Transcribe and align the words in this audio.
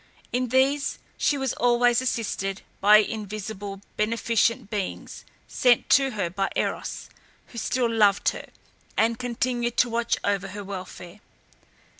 In 0.33 0.47
these 0.47 0.97
she 1.15 1.37
was 1.37 1.53
always 1.53 2.01
assisted 2.01 2.63
by 2.79 2.97
invisible, 2.97 3.81
beneficent 3.97 4.71
beings, 4.71 5.25
sent 5.47 5.91
to 5.91 6.09
her 6.17 6.27
by 6.27 6.49
Eros, 6.55 7.07
who 7.49 7.59
still 7.59 7.87
loved 7.87 8.29
her, 8.29 8.47
and 8.97 9.19
continued 9.19 9.77
to 9.77 9.89
watch 9.89 10.17
over 10.23 10.47
her 10.47 10.63
welfare. 10.63 11.19